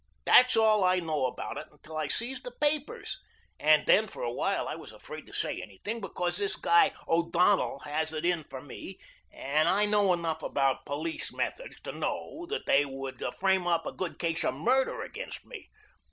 That's 0.25 0.57
all 0.57 0.83
I 0.83 0.99
know 0.99 1.27
about 1.27 1.59
it 1.59 1.67
until 1.71 1.95
I 1.95 2.07
sees 2.07 2.41
the 2.41 2.49
papers, 2.49 3.19
and 3.59 3.85
then 3.85 4.07
for 4.07 4.23
a 4.23 4.31
while 4.33 4.67
I 4.67 4.73
was 4.73 4.91
afraid 4.91 5.27
to 5.27 5.31
say 5.31 5.61
anything 5.61 6.01
because 6.01 6.37
this 6.39 6.55
guy 6.55 6.91
O'Donnell 7.07 7.81
has 7.81 8.11
it 8.11 8.25
in 8.25 8.43
for 8.45 8.63
me, 8.63 8.97
and 9.31 9.69
I 9.69 9.85
know 9.85 10.11
enough 10.11 10.41
about 10.41 10.87
police 10.87 11.31
methods 11.31 11.79
to 11.83 11.91
know 11.91 12.47
that 12.49 12.65
they 12.65 12.83
could 12.83 13.23
frame 13.37 13.67
up 13.67 13.85
a 13.85 13.91
good 13.91 14.17
case 14.17 14.43
of 14.43 14.55
murder 14.55 15.03
against 15.03 15.45
me. 15.45 15.69